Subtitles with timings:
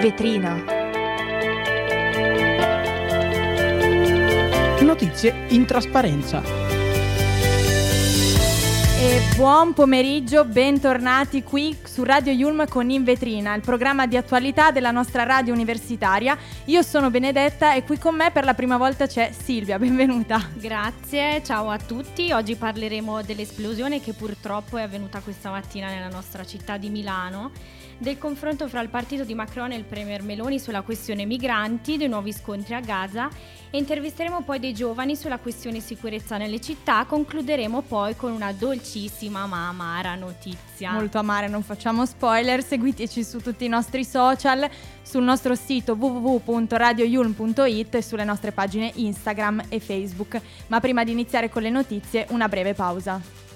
[0.00, 0.54] vetrina.
[4.80, 6.42] Notizie in trasparenza.
[8.98, 14.70] E buon pomeriggio, bentornati qui su Radio Yulm con In Vetrina, il programma di attualità
[14.70, 16.38] della nostra radio universitaria.
[16.66, 20.40] Io sono Benedetta e qui con me per la prima volta c'è Silvia, benvenuta.
[20.54, 22.30] Grazie, ciao a tutti.
[22.30, 27.50] Oggi parleremo dell'esplosione che purtroppo è avvenuta questa mattina nella nostra città di Milano
[28.00, 32.08] del confronto fra il partito di Macron e il Premier Meloni sulla questione migranti, dei
[32.08, 33.28] nuovi scontri a Gaza
[33.68, 37.04] e intervisteremo poi dei giovani sulla questione sicurezza nelle città.
[37.04, 40.92] Concluderemo poi con una dolcissima ma amara notizia.
[40.92, 44.68] Molto amare, non facciamo spoiler, seguiteci su tutti i nostri social,
[45.02, 50.38] sul nostro sito www.radioyulm.it e sulle nostre pagine Instagram e Facebook.
[50.68, 53.49] Ma prima di iniziare con le notizie, una breve pausa.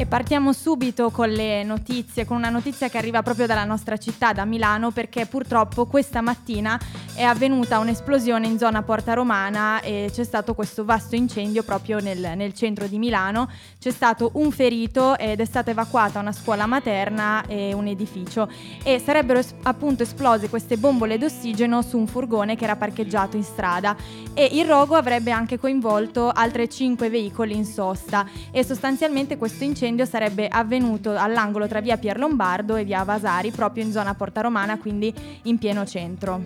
[0.00, 4.32] E partiamo subito con le notizie, con una notizia che arriva proprio dalla nostra città,
[4.32, 6.78] da Milano, perché purtroppo questa mattina
[7.14, 12.34] è avvenuta un'esplosione in zona Porta Romana e c'è stato questo vasto incendio proprio nel,
[12.36, 13.50] nel centro di Milano.
[13.80, 18.48] C'è stato un ferito ed è stata evacuata una scuola materna e un edificio.
[18.84, 23.96] E sarebbero appunto esplose queste bombole d'ossigeno su un furgone che era parcheggiato in strada.
[24.32, 28.24] E il rogo avrebbe anche coinvolto altre 5 veicoli in sosta.
[28.52, 33.84] E sostanzialmente questo incendio sarebbe avvenuto all'angolo tra via Pier Lombardo e via Vasari proprio
[33.84, 35.12] in zona Porta Romana, quindi
[35.44, 36.40] in pieno centro.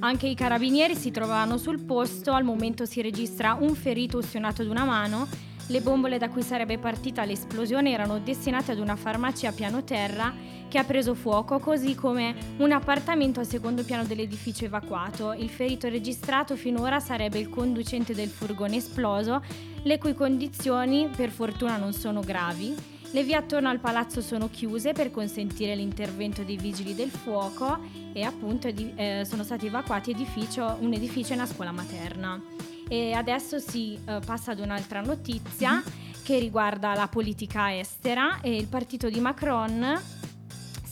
[0.00, 4.68] Anche i carabinieri si trovavano sul posto, al momento si registra un ferito ustionato ad
[4.68, 5.26] una mano.
[5.68, 10.32] Le bombole da cui sarebbe partita l'esplosione erano destinate ad una farmacia a piano terra
[10.68, 15.32] che ha preso fuoco, così come un appartamento al secondo piano dell'edificio evacuato.
[15.32, 19.42] Il ferito registrato finora sarebbe il conducente del furgone esploso,
[19.84, 22.93] le cui condizioni per fortuna non sono gravi.
[23.14, 27.78] Le vie attorno al palazzo sono chiuse per consentire l'intervento dei vigili del fuoco
[28.12, 32.42] e appunto eh, sono stati evacuati edificio, un edificio e una scuola materna.
[32.88, 36.24] E adesso si eh, passa ad un'altra notizia mm-hmm.
[36.24, 39.96] che riguarda la politica estera e il partito di Macron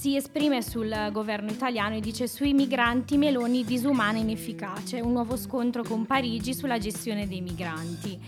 [0.03, 5.37] si esprime sul governo italiano e dice sui migranti Meloni disumana e inefficace, un nuovo
[5.37, 8.21] scontro con Parigi sulla gestione dei migranti.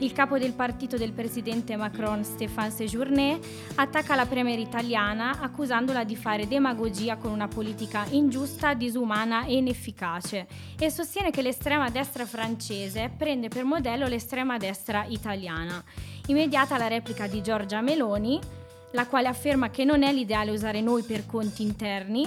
[0.00, 3.38] Il capo del partito del presidente Macron, Stéphane Séjourné,
[3.76, 10.46] attacca la premier italiana accusandola di fare demagogia con una politica ingiusta, disumana e inefficace
[10.78, 15.82] e sostiene che l'estrema destra francese prende per modello l'estrema destra italiana.
[16.26, 18.60] Immediata la replica di Giorgia Meloni,
[18.92, 22.26] la quale afferma che non è l'ideale usare noi per conti interni,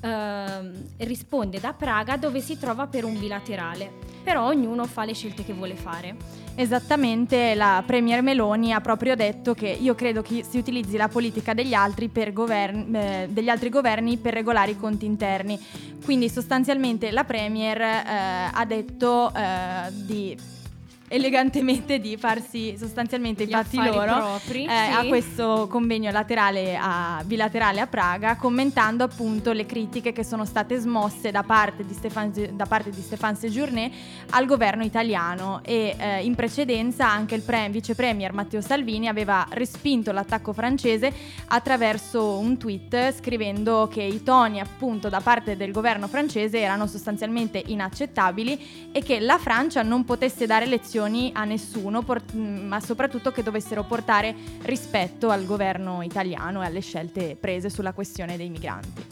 [0.00, 3.90] eh, risponde da Praga dove si trova per un bilaterale,
[4.22, 6.44] però ognuno fa le scelte che vuole fare.
[6.54, 11.52] Esattamente, la Premier Meloni ha proprio detto che io credo che si utilizzi la politica
[11.52, 15.60] degli altri, governi, eh, degli altri governi per regolare i conti interni.
[16.02, 20.36] Quindi sostanzialmente la Premier eh, ha detto eh, di
[21.08, 24.92] elegantemente di farsi sostanzialmente i fatti loro propri, eh, sì.
[24.92, 30.76] a questo convegno laterale a, bilaterale a Praga commentando appunto le critiche che sono state
[30.78, 33.90] smosse da parte di Stéphane, da parte di Stéphane Séjourné
[34.30, 39.46] al governo italiano e eh, in precedenza anche il pre- vice premier Matteo Salvini aveva
[39.50, 41.12] respinto l'attacco francese
[41.46, 47.62] attraverso un tweet scrivendo che i toni appunto da parte del governo francese erano sostanzialmente
[47.64, 53.30] inaccettabili e che la Francia non potesse dare lezioni sanzioni a nessuno, port- ma soprattutto
[53.30, 59.04] che dovessero portare rispetto al governo italiano e alle scelte prese sulla questione dei migranti.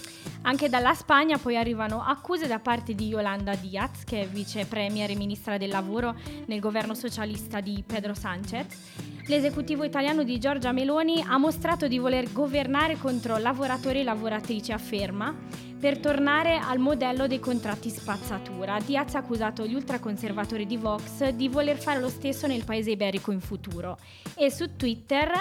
[0.46, 5.10] Anche dalla Spagna poi arrivano accuse da parte di Yolanda Diaz, che è vice premier
[5.10, 6.14] e ministra del lavoro
[6.46, 8.66] nel governo socialista di Pedro Sánchez.
[9.26, 15.34] L'esecutivo italiano di Giorgia Meloni ha mostrato di voler governare contro lavoratori e lavoratrici, afferma,
[15.80, 18.78] per tornare al modello dei contratti spazzatura.
[18.84, 23.32] Diaz ha accusato gli ultraconservatori di Vox di voler fare lo stesso nel paese iberico
[23.32, 23.96] in futuro
[24.34, 25.32] e su Twitter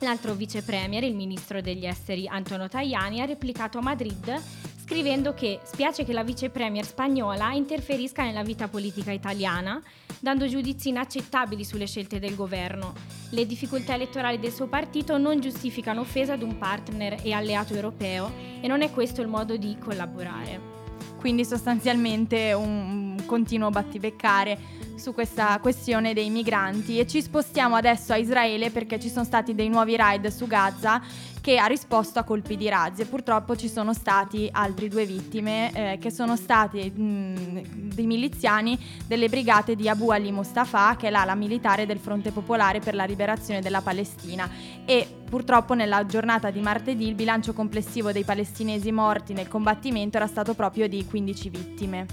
[0.00, 4.40] L'altro vice premier, il ministro degli esteri Antonio Tajani, ha replicato a Madrid
[4.88, 9.82] scrivendo che spiace che la vice premier spagnola interferisca nella vita politica italiana,
[10.18, 12.94] dando giudizi inaccettabili sulle scelte del governo.
[13.30, 18.32] Le difficoltà elettorali del suo partito non giustificano offesa ad un partner e alleato europeo
[18.62, 20.76] e non è questo il modo di collaborare.
[21.18, 24.58] Quindi sostanzialmente un continuo battibeccare
[24.96, 26.98] su questa questione dei migranti.
[26.98, 31.00] E ci spostiamo adesso a Israele perché ci sono stati dei nuovi raid su Gaza
[31.40, 33.02] che ha risposto a colpi di razzi.
[33.02, 39.28] E purtroppo ci sono stati altri due vittime eh, che sono stati dei miliziani delle
[39.28, 43.60] brigate di Abu Ali Mustafa che è l'ala militare del Fronte Popolare per la Liberazione
[43.60, 44.48] della Palestina.
[44.84, 50.26] E purtroppo nella giornata di martedì il bilancio complessivo dei palestinesi morti nel combattimento era
[50.26, 52.06] stato proprio di 15 vittime.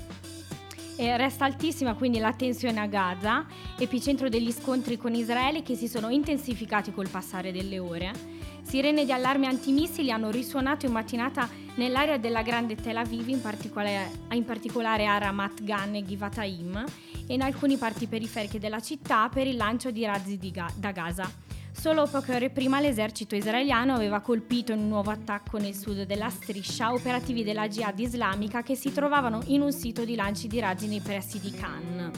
[0.98, 3.46] E resta altissima quindi la tensione a Gaza,
[3.78, 8.14] epicentro degli scontri con Israele che si sono intensificati col passare delle ore.
[8.62, 14.10] Sirene di allarme antimissili hanno risuonato in mattinata nell'area della grande Tel Aviv, in particolare,
[14.32, 16.86] in particolare a Ramat Gan e Givataim,
[17.28, 20.92] e in alcune parti periferiche della città per il lancio di razzi di Ga- da
[20.92, 21.30] Gaza.
[21.77, 26.30] Solo poche ore prima l'esercito israeliano aveva colpito in un nuovo attacco nel sud della
[26.30, 30.88] striscia operativi della Jihad islamica che si trovavano in un sito di lanci di razzi
[30.88, 32.12] nei pressi di Cannes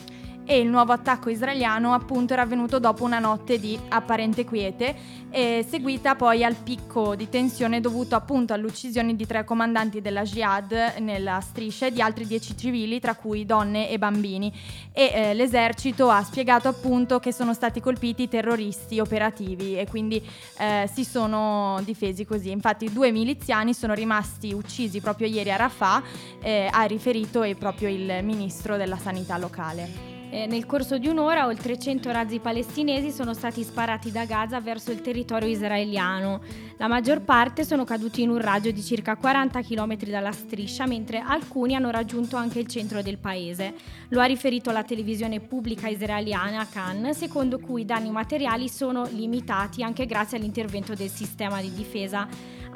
[0.49, 4.95] e il nuovo attacco israeliano appunto era avvenuto dopo una notte di apparente quiete
[5.29, 10.95] e seguita poi al picco di tensione dovuto appunto all'uccisione di tre comandanti della Jihad
[10.99, 14.51] nella striscia e di altri dieci civili tra cui donne e bambini.
[14.93, 20.25] E eh, l'esercito ha spiegato appunto che sono stati colpiti terroristi operativi e quindi
[20.59, 22.51] eh, si sono difesi così.
[22.51, 26.01] Infatti due miliziani sono rimasti uccisi proprio ieri a Rafah
[26.41, 31.79] eh, ha riferito proprio il ministro della sanità locale eh, nel corso di un'ora oltre
[31.79, 36.41] 100 razzi palestinesi sono stati sparati da Gaza verso il territorio israeliano.
[36.77, 41.19] La maggior parte sono caduti in un raggio di circa 40 km dalla striscia, mentre
[41.19, 43.73] alcuni hanno raggiunto anche il centro del paese.
[44.09, 49.81] Lo ha riferito la televisione pubblica israeliana Khan, secondo cui i danni materiali sono limitati
[49.81, 52.27] anche grazie all'intervento del sistema di difesa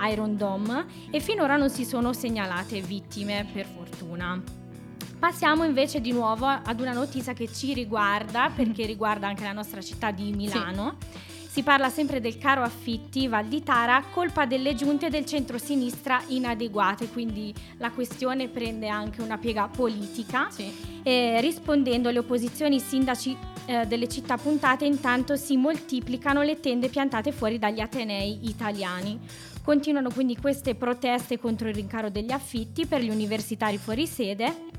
[0.09, 4.60] Iron Dome e finora non si sono segnalate vittime, per fortuna.
[5.21, 9.79] Passiamo invece di nuovo ad una notizia che ci riguarda, perché riguarda anche la nostra
[9.79, 10.95] città di Milano.
[10.99, 11.19] Sì.
[11.47, 17.07] Si parla sempre del caro affitti Val di Tara, colpa delle giunte del centro-sinistra inadeguate,
[17.09, 20.49] quindi la questione prende anche una piega politica.
[20.49, 20.73] Sì.
[21.03, 26.89] E rispondendo alle opposizioni, i sindaci eh, delle città puntate intanto si moltiplicano le tende
[26.89, 29.19] piantate fuori dagli atenei italiani.
[29.63, 34.69] Continuano quindi queste proteste contro il rincaro degli affitti per gli universitari fuori sede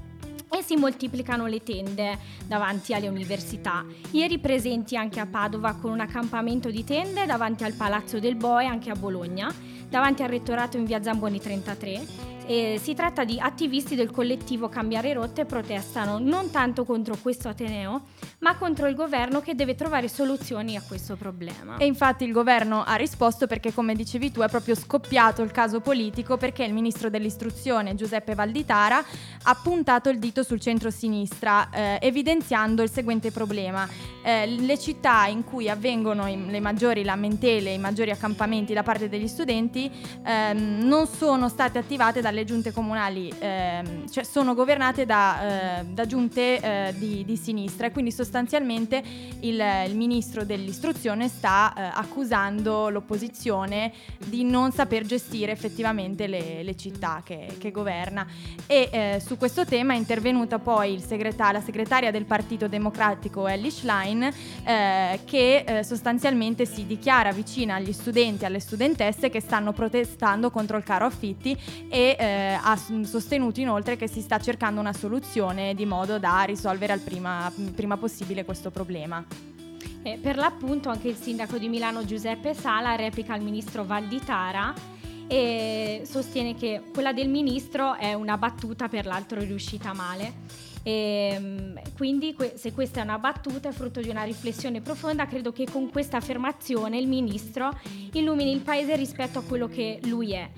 [0.53, 3.85] e si moltiplicano le tende davanti alle università.
[4.11, 8.67] Ieri presenti anche a Padova con un accampamento di tende davanti al Palazzo del Boe,
[8.67, 9.53] anche a Bologna,
[9.89, 15.13] davanti al rettorato in via Zamboni 33 e si tratta di attivisti del collettivo Cambiare
[15.13, 18.03] Rotte protestano non tanto contro questo Ateneo,
[18.43, 21.77] ma contro il governo che deve trovare soluzioni a questo problema.
[21.77, 25.81] E infatti il governo ha risposto perché, come dicevi tu, è proprio scoppiato il caso
[25.81, 29.05] politico perché il ministro dell'istruzione Giuseppe Valditara
[29.45, 33.89] ha puntato il dito sul centro-sinistra, eh, evidenziando il seguente problema.
[34.25, 39.09] Eh, le città in cui avvengono i, le maggiori lamentele, i maggiori accampamenti da parte
[39.09, 39.91] degli studenti,
[40.25, 45.85] ehm, non sono state attivate da dalle giunte comunali, ehm, cioè sono governate da, eh,
[45.85, 48.32] da giunte eh, di, di, sinistra e quindi sostanzialmente
[49.43, 53.93] il, il ministro dell'istruzione sta eh, accusando l'opposizione
[54.27, 58.27] di non saper gestire effettivamente le, le città che, che, governa.
[58.67, 63.71] E eh, su questo tema è intervenuta poi segretar- la segretaria del Partito Democratico Ellie
[63.71, 69.73] Schlein eh, che eh, sostanzialmente si dichiara vicina agli studenti e alle studentesse che stanno
[69.73, 71.57] protestando contro il caro affitti
[71.89, 76.93] e eh, ha sostenuto inoltre che si sta cercando una soluzione di modo da risolvere
[76.93, 79.25] al prima, prima possibile questo problema.
[80.03, 84.75] Eh, per l'appunto anche il sindaco di Milano Giuseppe Sala replica al ministro Valditara
[85.29, 90.71] e sostiene che quella del ministro è una battuta per l'altro riuscita male.
[90.83, 95.53] E, ehm, quindi se questa è una battuta è frutto di una riflessione profonda, credo
[95.53, 97.71] che con questa affermazione il ministro
[98.13, 100.51] illumini il paese rispetto a quello che lui è.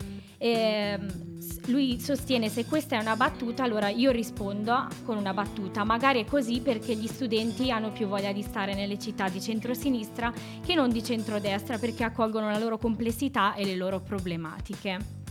[0.45, 1.33] E, ehm,
[1.69, 5.85] lui sostiene se questa è una battuta, allora io rispondo con una battuta.
[5.85, 10.31] Magari è così perché gli studenti hanno più voglia di stare nelle città di centrosinistra
[10.65, 15.23] che non di centrodestra perché accolgono la loro complessità e le loro problematiche.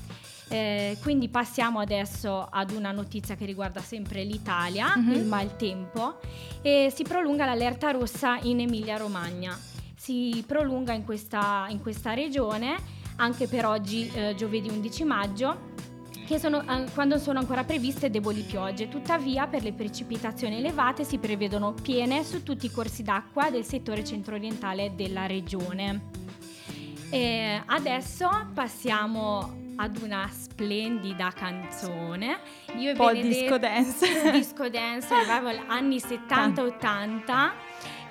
[0.50, 5.12] Eh, quindi passiamo adesso ad una notizia che riguarda sempre l'Italia, mm-hmm.
[5.12, 6.20] il maltempo,
[6.63, 9.55] e si prolunga l'allerta rossa in Emilia-Romagna.
[9.96, 15.72] Si prolunga in questa, in questa regione anche per oggi, eh, giovedì 11 maggio
[16.25, 16.63] che sono,
[16.94, 18.88] quando sono ancora previste deboli piogge.
[18.88, 24.03] Tuttavia, per le precipitazioni elevate si prevedono piene su tutti i corsi d'acqua del settore
[24.03, 26.22] centro-orientale della regione.
[27.10, 32.39] E adesso passiamo ad una splendida canzone.
[32.77, 34.32] Io Un po' disco dance.
[34.32, 35.13] Disco dance,
[35.68, 37.51] anni 70-80.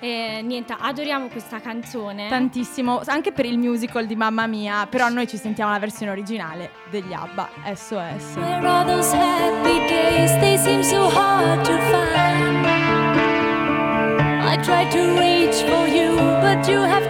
[0.03, 2.27] Eh, niente, adoriamo questa canzone.
[2.27, 6.71] Tantissimo, anche per il musical di Mamma Mia, però noi ci sentiamo la versione originale
[6.89, 8.35] degli ABBA, SOS.
[8.35, 10.37] Where are those happy days?
[10.41, 12.65] They seem so hard to find.
[14.45, 17.09] I tried to reach for you, but you have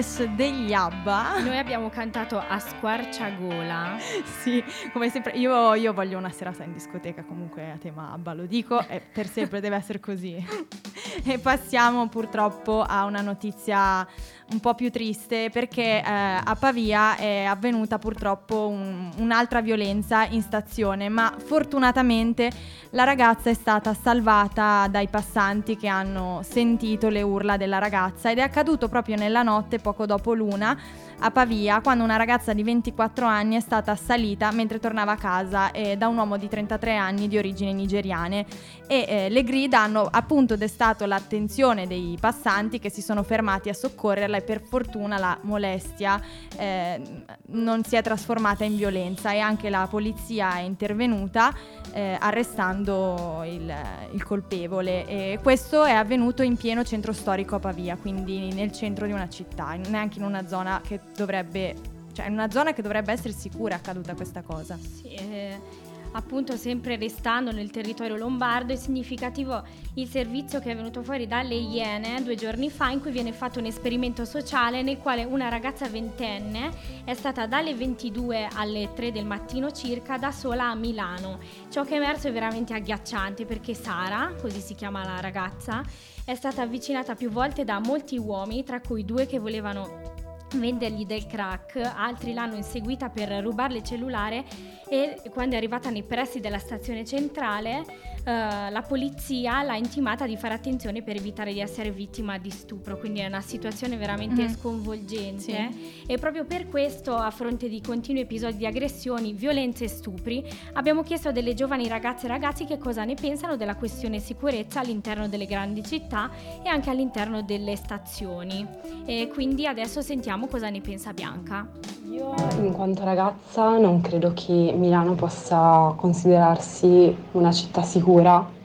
[0.00, 1.40] SOS degli ABBA.
[1.40, 3.96] Noi abbiamo cantato a squarciagola.
[4.42, 4.62] sì,
[4.92, 5.32] come sempre.
[5.32, 9.26] Io, io, voglio una serata in discoteca comunque a tema ABBA, lo dico, e per
[9.26, 10.36] sempre deve essere così.
[11.24, 14.06] e passiamo purtroppo a una notizia
[14.50, 20.42] un po' più triste perché eh, a Pavia è avvenuta purtroppo un, un'altra violenza in
[20.42, 22.50] stazione, ma fortunatamente
[22.90, 28.38] la ragazza è stata salvata dai passanti che hanno sentito le urla della ragazza ed
[28.38, 30.76] è accaduto proprio nella notte poco dopo l'una
[31.20, 35.72] a Pavia quando una ragazza di 24 anni è stata assalita mentre tornava a casa
[35.72, 38.46] eh, da un uomo di 33 anni di origini nigeriane.
[38.86, 43.74] E eh, le grida hanno appunto destato l'attenzione dei passanti che si sono fermati a
[43.74, 46.20] soccorrerla e per fortuna la molestia
[46.56, 47.00] eh,
[47.48, 51.52] non si è trasformata in violenza e anche la polizia è intervenuta
[51.92, 53.74] eh, arrestando il,
[54.12, 55.06] il colpevole.
[55.06, 59.28] E questo è avvenuto in pieno centro storico a Pavia, quindi nel centro di una
[59.28, 61.74] città, neanche in una zona che dovrebbe,
[62.12, 64.78] cioè in una zona che dovrebbe essere sicura è accaduta questa cosa.
[64.78, 69.62] Sì, eh appunto sempre restando nel territorio lombardo, è significativo
[69.94, 73.58] il servizio che è venuto fuori dalle Iene due giorni fa in cui viene fatto
[73.58, 76.70] un esperimento sociale nel quale una ragazza ventenne
[77.04, 81.38] è stata dalle 22 alle 3 del mattino circa da sola a Milano.
[81.68, 85.82] Ciò che è emerso è veramente agghiacciante perché Sara, così si chiama la ragazza,
[86.24, 90.07] è stata avvicinata più volte da molti uomini, tra cui due che volevano
[90.54, 94.44] vendergli del crack, altri l'hanno inseguita per rubarle il cellulare
[94.88, 97.84] e quando è arrivata nei pressi della stazione centrale
[98.28, 102.98] eh, la polizia l'ha intimata di fare attenzione per evitare di essere vittima di stupro,
[102.98, 104.48] quindi è una situazione veramente mm.
[104.48, 106.04] sconvolgente sì.
[106.06, 111.02] e proprio per questo a fronte di continui episodi di aggressioni, violenze e stupri abbiamo
[111.02, 115.26] chiesto a delle giovani ragazze e ragazzi che cosa ne pensano della questione sicurezza all'interno
[115.26, 116.30] delle grandi città
[116.62, 118.66] e anche all'interno delle stazioni
[119.06, 121.66] e quindi adesso sentiamo cosa ne pensa Bianca.
[122.10, 128.56] Io in quanto ragazza non credo che Milano possa considerarsi una città sicura.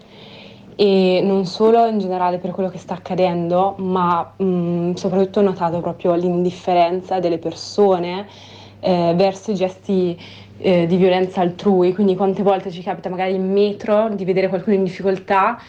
[0.76, 5.80] E non solo in generale per quello che sta accadendo, ma mh, soprattutto ho notato
[5.82, 8.28] proprio l'indifferenza delle persone
[8.80, 10.18] eh, verso i gesti
[10.58, 14.76] eh, di violenza altrui, quindi quante volte ci capita magari in metro di vedere qualcuno
[14.76, 15.60] in difficoltà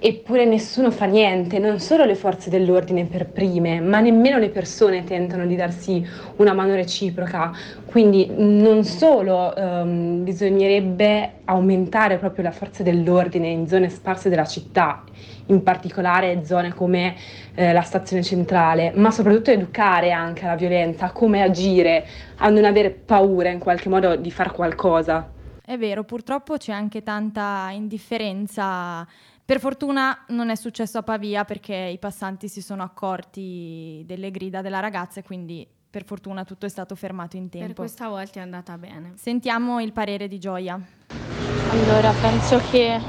[0.00, 5.02] Eppure nessuno fa niente, non solo le forze dell'ordine per prime, ma nemmeno le persone
[5.02, 7.50] tentano di darsi una mano reciproca.
[7.84, 15.02] Quindi non solo um, bisognerebbe aumentare proprio la forza dell'ordine in zone sparse della città,
[15.46, 17.16] in particolare zone come
[17.56, 22.64] eh, la stazione centrale, ma soprattutto educare anche alla violenza, a come agire, a non
[22.64, 25.28] avere paura in qualche modo di fare qualcosa.
[25.64, 29.06] È vero, purtroppo c'è anche tanta indifferenza
[29.48, 34.60] per fortuna non è successo a Pavia perché i passanti si sono accorti delle grida
[34.60, 37.68] della ragazza e quindi per fortuna tutto è stato fermato in tempo.
[37.68, 39.14] Per questa volta è andata bene.
[39.16, 40.78] Sentiamo il parere di Gioia.
[41.70, 43.00] Allora, penso che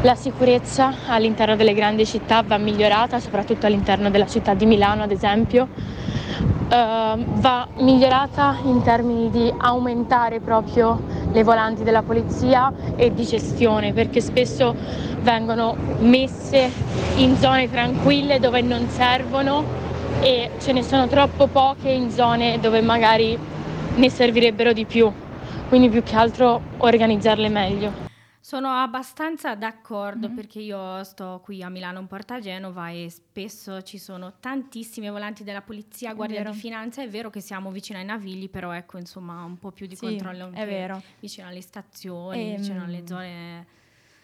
[0.00, 5.10] la sicurezza all'interno delle grandi città va migliorata, soprattutto all'interno della città di Milano, ad
[5.10, 5.68] esempio.
[5.68, 13.92] Uh, va migliorata in termini di aumentare proprio le volanti della polizia e di gestione
[13.92, 14.74] perché spesso
[15.20, 16.70] vengono messe
[17.16, 19.64] in zone tranquille dove non servono
[20.20, 23.36] e ce ne sono troppo poche in zone dove magari
[23.96, 25.12] ne servirebbero di più,
[25.68, 28.13] quindi più che altro organizzarle meglio.
[28.44, 30.36] Sono abbastanza d'accordo mm-hmm.
[30.36, 35.44] perché io sto qui a Milano, in Porta Genova e spesso ci sono tantissime volanti
[35.44, 37.00] della polizia, Guardia di Finanza.
[37.00, 40.04] È vero che siamo vicino ai Navigli, però ecco insomma un po' più di sì,
[40.04, 43.66] controllo anche vicino alle stazioni, e, vicino alle zone.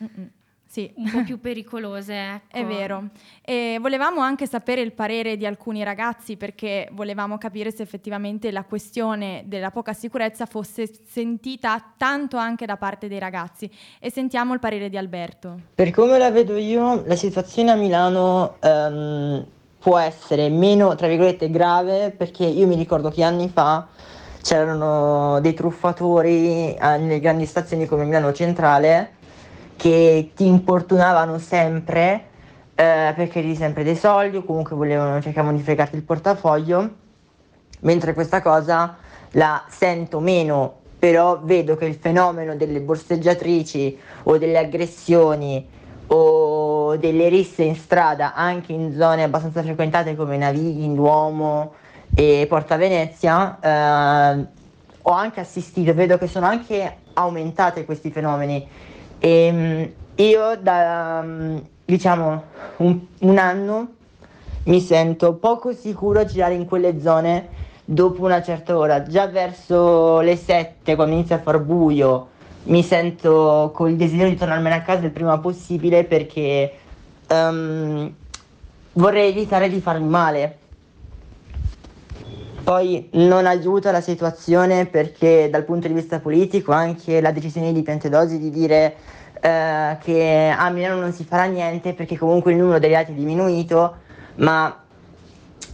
[0.03, 0.31] Mm-mm
[0.71, 0.91] sì.
[0.95, 2.19] un po' più pericolose.
[2.51, 2.57] Ecco.
[2.59, 3.05] È vero.
[3.43, 8.65] E volevamo anche sapere il parere di alcuni ragazzi perché volevamo capire se effettivamente la
[8.65, 13.71] questione della poca sicurezza fosse sentita tanto anche da parte dei ragazzi.
[13.99, 15.61] E sentiamo il parere di Alberto.
[15.75, 19.47] Per come la vedo io, la situazione a Milano um,
[19.79, 23.87] può essere meno, tra virgolette, grave perché io mi ricordo che anni fa
[24.43, 29.19] c'erano dei truffatori nelle grandi stazioni come Milano Centrale
[29.81, 32.27] che ti importunavano sempre
[32.75, 36.91] eh, perché eri sempre dei soldi o comunque volevano, cercavano di fregarti il portafoglio,
[37.81, 38.99] mentre questa cosa
[39.33, 45.67] la sento meno, però vedo che il fenomeno delle borseggiatrici o delle aggressioni
[46.09, 51.73] o delle risse in strada anche in zone abbastanza frequentate come Navigli, Duomo
[52.15, 54.47] e Porta Venezia eh,
[55.01, 58.89] ho anche assistito, vedo che sono anche aumentate questi fenomeni
[59.21, 61.25] e ehm, io da
[61.85, 62.43] diciamo
[62.79, 63.89] un, un anno
[64.65, 67.49] mi sento poco sicuro a girare in quelle zone
[67.85, 69.03] dopo una certa ora.
[69.03, 72.29] Già verso le 7, quando inizia a far buio,
[72.65, 76.73] mi sento con il desiderio di tornarmene a casa il prima possibile perché
[77.29, 78.13] um,
[78.93, 80.59] vorrei evitare di farmi male.
[82.71, 87.83] Poi non aiuta la situazione perché dal punto di vista politico anche la decisione di
[87.83, 88.95] Piantedosi di dire
[89.41, 93.15] eh, che a Milano non si farà niente perché comunque il numero dei reati è
[93.17, 93.97] diminuito,
[94.37, 94.85] ma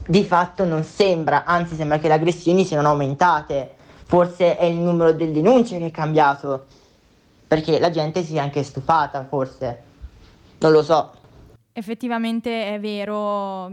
[0.06, 3.74] di fatto non sembra, anzi sembra che le aggressioni siano aumentate.
[4.06, 6.64] Forse è il numero delle denunce che è cambiato,
[7.46, 9.82] perché la gente si è anche stufata, forse.
[10.60, 11.12] Non lo so.
[11.74, 13.70] Effettivamente è vero,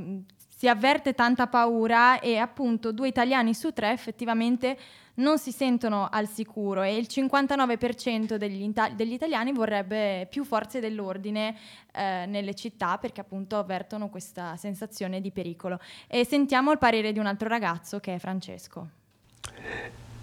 [0.63, 4.77] si avverte tanta paura e appunto due italiani su tre effettivamente
[5.15, 11.57] non si sentono al sicuro e il 59% degli, degli italiani vorrebbe più forze dell'ordine
[11.91, 15.81] eh, nelle città perché appunto avvertono questa sensazione di pericolo.
[16.07, 18.87] E sentiamo il parere di un altro ragazzo che è Francesco.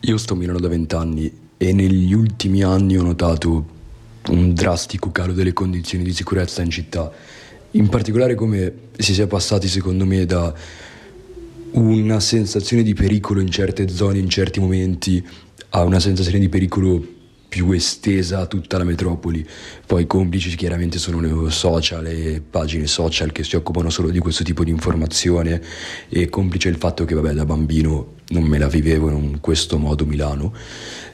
[0.01, 3.79] Io sto a Milano da vent'anni e negli ultimi anni ho notato
[4.29, 7.13] un drastico calo delle condizioni di sicurezza in città,
[7.73, 10.53] in particolare come si sia passati secondo me da
[11.73, 15.25] una sensazione di pericolo in certe zone, in certi momenti,
[15.71, 17.19] a una sensazione di pericolo
[17.51, 19.47] più estesa a tutta la metropoli.
[19.85, 24.45] Poi complici chiaramente sono le social e pagine social che si occupano solo di questo
[24.45, 25.61] tipo di informazione
[26.09, 30.07] e complice il fatto che vabbè da bambino non me la vivevo in questo modo
[30.07, 30.55] Milano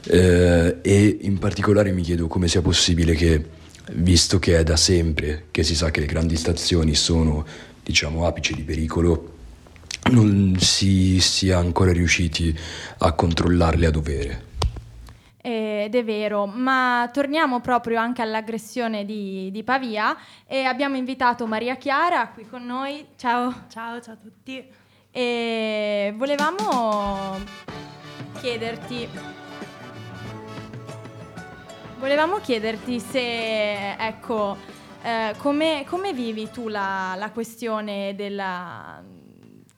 [0.03, 3.43] eh, e in particolare mi chiedo come sia possibile che
[3.91, 7.45] visto che è da sempre che si sa che le grandi stazioni sono
[7.83, 9.35] diciamo apici di pericolo
[10.11, 12.57] non si sia ancora riusciti
[12.99, 14.45] a controllarle a dovere.
[15.41, 21.77] Ed è vero, ma torniamo proprio anche all'aggressione di, di, Pavia e abbiamo invitato Maria
[21.77, 23.05] Chiara qui con noi.
[23.15, 23.65] Ciao.
[23.69, 24.65] Ciao, ciao a tutti.
[25.09, 27.39] E volevamo
[28.39, 29.07] chiederti
[31.99, 34.55] volevamo chiederti se ecco
[35.01, 39.01] eh, come, come, vivi tu la, la questione della,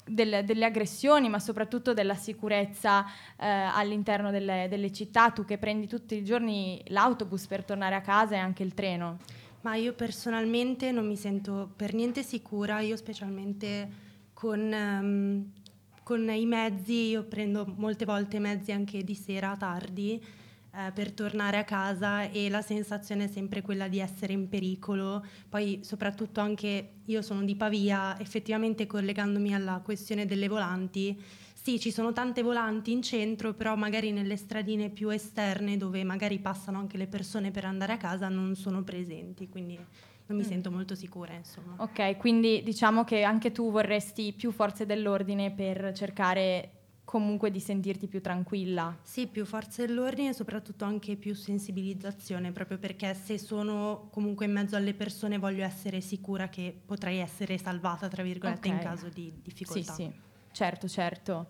[0.05, 3.05] del, delle aggressioni, ma soprattutto della sicurezza
[3.37, 8.01] eh, all'interno delle, delle città, tu che prendi tutti i giorni l'autobus per tornare a
[8.01, 9.19] casa e anche il treno?
[9.61, 13.89] Ma io personalmente non mi sento per niente sicura, io specialmente
[14.33, 15.51] con, um,
[16.03, 20.21] con i mezzi, io prendo molte volte mezzi anche di sera tardi
[20.71, 25.25] eh, per tornare a casa e la sensazione è sempre quella di essere in pericolo.
[25.47, 31.19] Poi soprattutto anche io sono di Pavia, effettivamente collegandomi alla questione delle volanti,
[31.61, 36.39] sì, ci sono tante volanti in centro, però magari nelle stradine più esterne dove magari
[36.39, 39.77] passano anche le persone per andare a casa non sono presenti, quindi
[40.27, 40.47] non mi mm.
[40.47, 41.75] sento molto sicura, insomma.
[41.77, 46.78] Ok, quindi diciamo che anche tu vorresti più forze dell'ordine per cercare
[47.09, 48.95] comunque di sentirti più tranquilla.
[49.01, 54.51] Sì, più forze dell'ordine e soprattutto anche più sensibilizzazione, proprio perché se sono comunque in
[54.51, 58.79] mezzo alle persone voglio essere sicura che potrei essere salvata, tra virgolette, okay.
[58.79, 59.91] in caso di difficoltà.
[59.91, 60.11] Sì, sì,
[60.51, 61.47] certo, certo.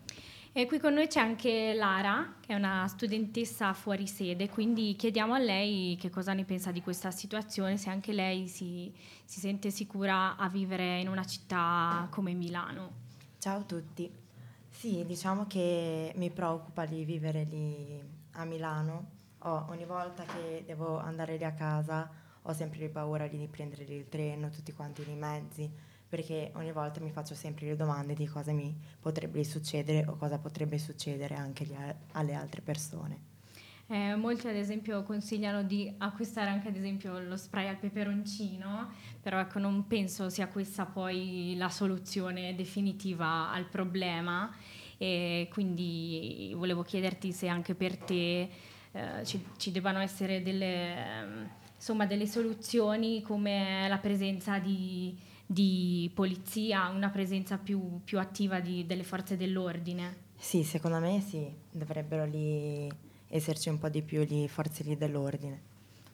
[0.54, 5.34] E qui con noi c'è anche Lara, che è una studentessa fuori sede, quindi chiediamo
[5.34, 8.94] a lei che cosa ne pensa di questa situazione, se anche lei si,
[9.26, 13.08] si sente sicura a vivere in una città come Milano.
[13.40, 14.28] Ciao a tutti.
[14.80, 18.02] Sì, diciamo che mi preoccupa di vivere lì
[18.36, 19.10] a Milano.
[19.40, 22.10] Oh, ogni volta che devo andare lì a casa
[22.44, 25.70] ho sempre paura di prendere il treno, tutti quanti i mezzi,
[26.08, 30.40] perché ogni volta mi faccio sempre le domande di cosa mi potrebbe succedere o cosa
[30.40, 31.68] potrebbe succedere anche
[32.14, 33.29] alle altre persone.
[33.92, 39.40] Eh, molti ad esempio consigliano di acquistare anche ad esempio lo spray al peperoncino, però
[39.40, 44.56] ecco non penso sia questa poi la soluzione definitiva al problema
[44.96, 48.50] e quindi volevo chiederti se anche per te
[48.92, 56.90] eh, ci, ci, debbano essere delle, insomma, delle soluzioni come la presenza di, di polizia,
[56.90, 60.28] una presenza più, più attiva di, delle forze dell'ordine.
[60.36, 65.62] Sì, secondo me sì, dovrebbero lì esserci un po' di più di forze lì dell'ordine.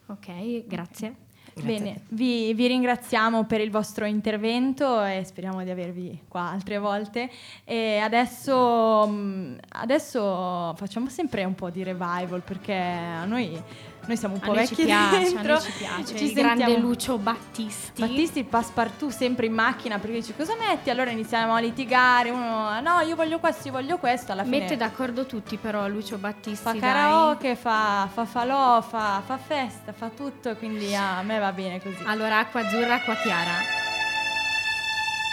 [0.06, 0.66] Ok, grazie.
[0.66, 1.14] grazie
[1.54, 7.30] Bene, vi, vi, ringraziamo per il vostro intervento e speriamo di avervi qua altre volte.
[7.64, 13.60] E adesso, mm, adesso facciamo sempre un po' di revival perché a noi
[14.06, 15.54] noi siamo un po' vecchi ci piace, dentro.
[15.54, 16.16] A ci piace.
[16.16, 16.54] Ci il sentiamo...
[16.56, 18.00] grande Lucio Battisti.
[18.00, 20.90] Battisti, passepartout sempre in macchina perché dice cosa metti?
[20.90, 22.30] Allora iniziamo a litigare.
[22.30, 24.32] Uno, no, io voglio questo, io voglio questo.
[24.32, 26.62] Alla fine Mette d'accordo tutti però Lucio Battisti.
[26.62, 30.54] Fa karaoke, fa, fa falò, fa, fa festa, fa tutto.
[30.56, 32.02] Quindi a me va bene così.
[32.04, 33.84] Allora acqua azzurra, acqua chiara.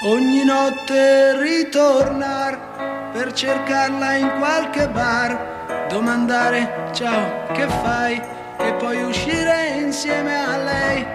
[0.06, 8.22] Ogni notte ritornar per cercarla in qualche bar, domandare ciao, che fai?
[8.64, 11.06] E poi uscire insieme a lei.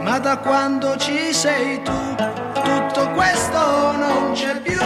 [0.00, 2.14] Ma da quando ci sei tu,
[2.62, 4.85] tutto questo non c'è più.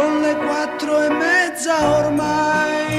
[0.00, 2.98] Sono le quattro e mezza ormai.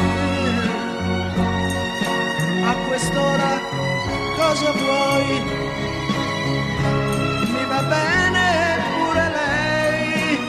[2.65, 3.51] A quest'ora
[4.37, 5.43] cosa vuoi?
[7.53, 8.45] Mi va bene
[8.95, 10.39] pure lei.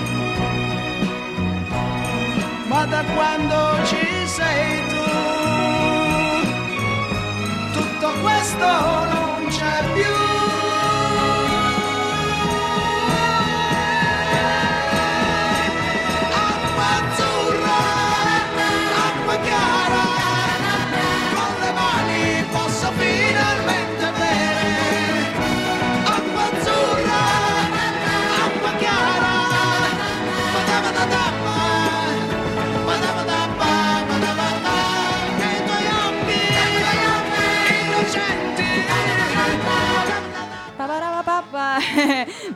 [2.68, 3.63] Ma da quando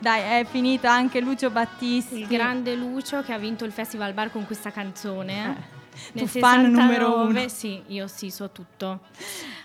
[0.00, 2.20] Dai, è finita anche Lucio Battisti.
[2.20, 5.76] Il grande Lucio che ha vinto il Festival Bar con questa canzone.
[6.12, 7.48] tu fan numero uno.
[7.48, 9.00] Sì, io sì, so tutto.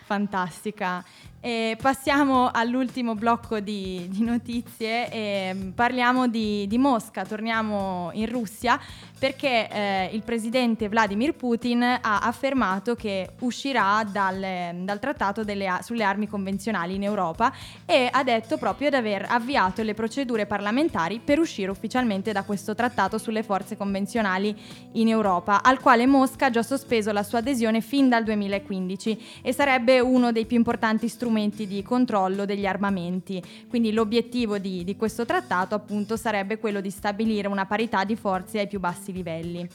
[0.05, 1.03] Fantastica.
[1.45, 5.12] E passiamo all'ultimo blocco di, di notizie.
[5.12, 8.79] E mm, parliamo di, di Mosca, torniamo in Russia
[9.19, 16.03] perché eh, il presidente Vladimir Putin ha affermato che uscirà dal, dal trattato delle sulle
[16.03, 17.53] armi convenzionali in Europa
[17.86, 22.75] e ha detto proprio di aver avviato le procedure parlamentari per uscire ufficialmente da questo
[22.75, 24.53] trattato sulle forze convenzionali
[24.93, 29.53] in Europa, al quale Mosca ha già sospeso la sua adesione fin dal 2015 e
[29.53, 31.32] sarebbe uno dei più importanti strumenti
[31.67, 33.41] di controllo degli armamenti.
[33.67, 38.59] Quindi l'obiettivo di, di questo trattato appunto sarebbe quello di stabilire una parità di forze
[38.59, 39.67] ai più bassi livelli.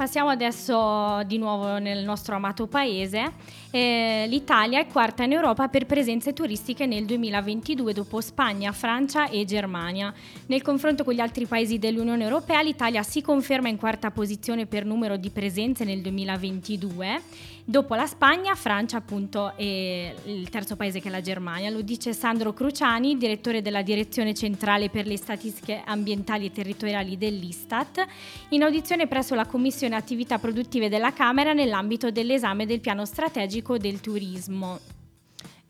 [0.00, 3.32] Passiamo adesso di nuovo nel nostro amato paese.
[3.72, 9.44] Eh, L'Italia è quarta in Europa per presenze turistiche nel 2022 dopo Spagna, Francia e
[9.44, 10.12] Germania.
[10.46, 14.84] Nel confronto con gli altri paesi dell'Unione Europea l'Italia si conferma in quarta posizione per
[14.84, 17.22] numero di presenze nel 2022.
[17.62, 21.70] Dopo la Spagna, Francia appunto e il terzo paese che è la Germania.
[21.70, 28.04] Lo dice Sandro Cruciani, direttore della Direzione Centrale per le Statistiche Ambientali e Territoriali dell'Istat,
[28.48, 34.00] in audizione presso la Commissione Attività Produttive della Camera nell'ambito dell'esame del piano strategico del
[34.00, 34.78] turismo.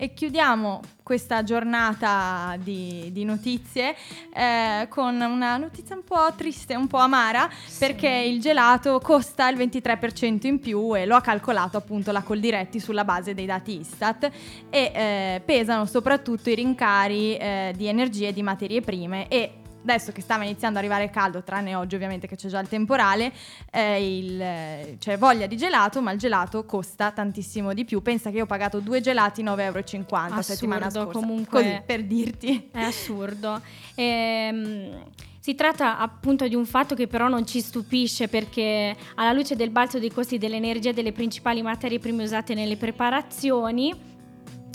[0.03, 3.94] E chiudiamo questa giornata di, di notizie
[4.33, 9.59] eh, con una notizia un po' triste, un po' amara, perché il gelato costa il
[9.59, 14.31] 23% in più e lo ha calcolato appunto la Coldiretti sulla base dei dati Istat
[14.70, 20.12] e eh, pesano soprattutto i rincari eh, di energie e di materie prime e adesso
[20.12, 23.32] che stava iniziando ad arrivare caldo, tranne oggi ovviamente che c'è già il temporale,
[23.70, 28.02] eh, il, eh, c'è voglia di gelato, ma il gelato costa tantissimo di più.
[28.02, 31.12] Pensa che io ho pagato due gelati 9,50 euro la settimana scorsa.
[31.12, 32.68] comunque Così, per dirti.
[32.72, 33.60] È assurdo.
[33.94, 35.04] Ehm,
[35.40, 39.70] si tratta appunto di un fatto che però non ci stupisce perché alla luce del
[39.70, 44.09] balzo dei costi dell'energia e delle principali materie prime usate nelle preparazioni,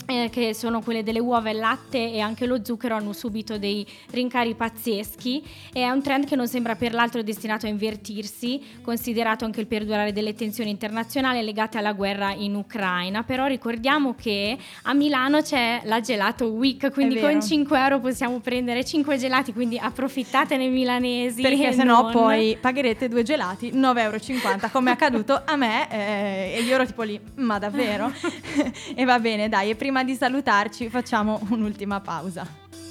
[0.06, 3.86] eh, che sono quelle delle uova e latte e anche lo zucchero hanno subito dei
[4.10, 5.42] rincari pazzeschi
[5.72, 9.66] e è un trend che non sembra per l'altro destinato a invertirsi, considerato anche il
[9.66, 13.22] perdurare delle tensioni internazionali legate alla guerra in Ucraina.
[13.24, 17.42] Però ricordiamo che a Milano c'è la Gelato Week, quindi con vero.
[17.42, 21.42] 5 euro possiamo prendere 5 gelati, quindi approfittatene milanesi.
[21.42, 22.12] Perché e sennò non.
[22.12, 25.90] poi pagherete due gelati 9,50 euro, come è accaduto a me.
[25.90, 28.12] eh, e io ero tipo lì, ma davvero?
[28.94, 32.46] e va bene, dai, e prima di salutarci facciamo un'ultima pausa.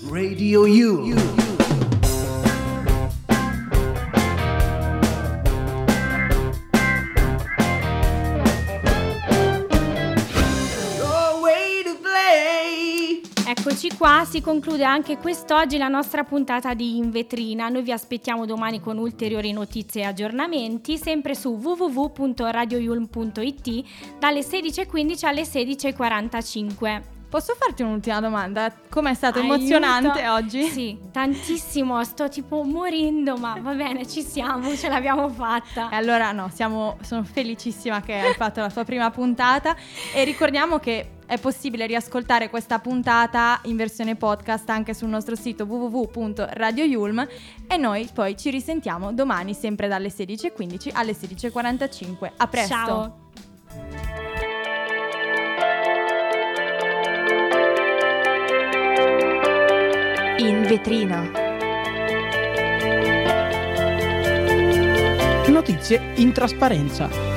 [0.09, 1.05] Radio U.
[1.05, 1.64] Your
[13.67, 17.67] Eccoci qua, si conclude anche quest'oggi la nostra puntata di In Vetrina.
[17.67, 23.85] Noi vi aspettiamo domani con ulteriori notizie e aggiornamenti, sempre su www.radioyulm.it
[24.19, 27.01] dalle 16.15 alle 16.45.
[27.27, 28.71] Posso farti un'ultima domanda?
[28.87, 29.55] Com'è stato Aiuto.
[29.55, 30.69] emozionante oggi?
[30.69, 35.89] Sì, tantissimo, sto tipo morendo, ma va bene, ci siamo, ce l'abbiamo fatta.
[35.89, 39.75] E allora no, siamo, sono felicissima che hai fatto la tua prima puntata
[40.13, 45.65] e ricordiamo che è possibile riascoltare questa puntata in versione podcast anche sul nostro sito
[45.65, 47.27] www.radioyulm
[47.67, 52.31] e noi poi ci risentiamo domani sempre dalle 16.15 alle 16.45.
[52.37, 52.73] A presto!
[52.73, 53.23] Ciao.
[60.37, 61.43] In vetrina.
[65.47, 67.34] Notizie in trasparenza.